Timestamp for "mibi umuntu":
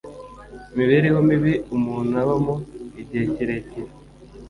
1.27-2.11